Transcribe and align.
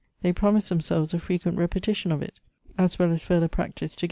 They 0.23 0.33
promised 0.33 0.69
themselves 0.69 1.13
a 1.13 1.19
frequent 1.19 1.59
repetition 1.59 2.11
of 2.11 2.23
it, 2.23 2.39
as 2.75 2.97
well 2.97 3.11
as 3.11 3.23
further 3.23 3.47
practice 3.47 3.91
to 3.91 3.93
Electitb 3.93 3.93
Affinities. 3.93 3.97